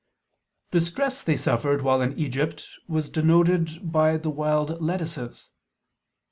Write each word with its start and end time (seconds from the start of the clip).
The 0.71 0.81
stress 0.81 1.21
they 1.21 1.35
suffered 1.35 1.83
while 1.83 2.01
in 2.01 2.17
Egypt 2.17 2.65
was 2.87 3.07
denoted 3.07 3.91
by 3.91 4.17
the 4.17 4.31
wild 4.31 4.81
lettuces. 4.81 5.49